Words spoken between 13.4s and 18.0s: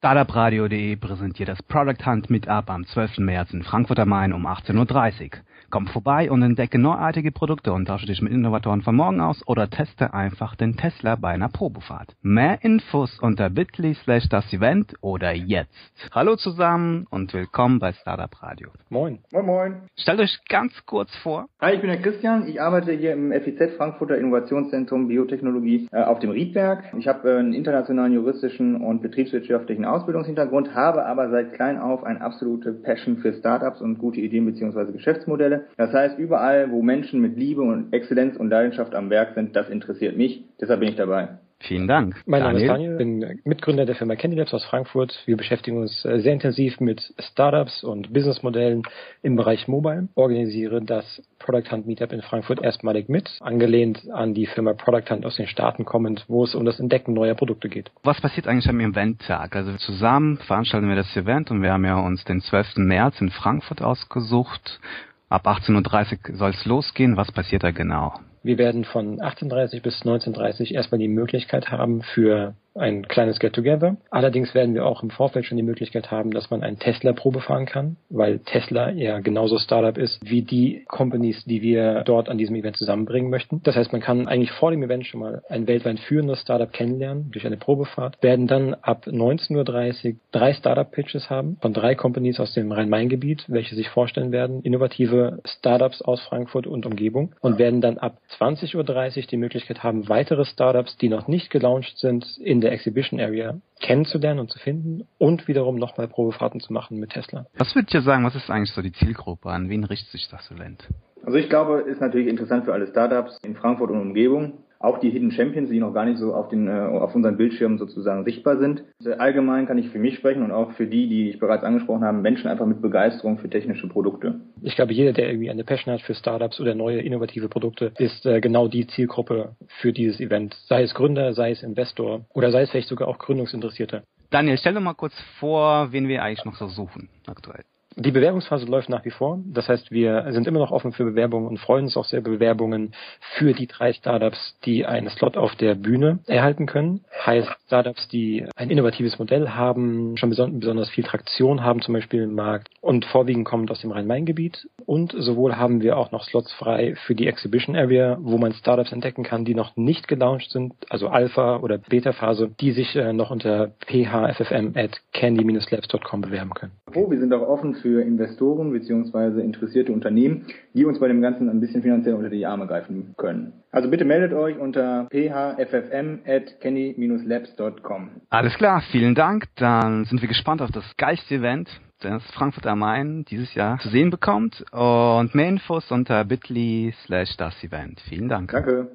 bit.ly slash das Event oder jetzt. Hallo zusammen und willkommen bei